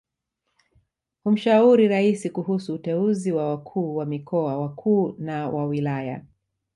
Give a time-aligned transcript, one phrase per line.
[1.23, 6.25] Humshauri Raisi kuhusu uteuzi wa wakuu wa mikoa wakuu na wa wilaya